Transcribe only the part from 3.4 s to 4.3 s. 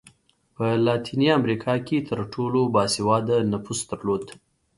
نفوس درلود.